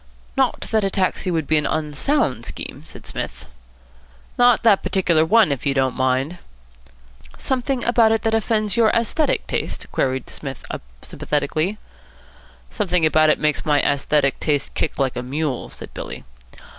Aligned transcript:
"Not 0.35 0.61
that 0.71 0.83
a 0.83 0.89
taxi 0.89 1.29
would 1.29 1.45
be 1.45 1.57
an 1.57 1.67
unsound 1.67 2.47
scheme," 2.47 2.81
said 2.87 3.05
Psmith. 3.05 3.45
"Not 4.35 4.63
that 4.63 4.81
particular 4.81 5.23
one, 5.23 5.51
if 5.51 5.63
you 5.63 5.75
don't 5.75 5.93
mind." 5.95 6.39
"Something 7.37 7.85
about 7.85 8.11
it 8.11 8.23
that 8.23 8.33
offends 8.33 8.75
your 8.75 8.89
aesthetic 8.95 9.45
taste?" 9.45 9.85
queried 9.91 10.27
Psmith 10.27 10.65
sympathetically. 11.03 11.77
"Something 12.71 13.05
about 13.05 13.29
it 13.29 13.37
makes 13.37 13.63
my 13.63 13.79
aesthetic 13.79 14.39
taste 14.39 14.73
kick 14.73 14.97
like 14.97 15.15
a 15.15 15.21
mule," 15.21 15.69
said 15.69 15.93
Billy. 15.93 16.23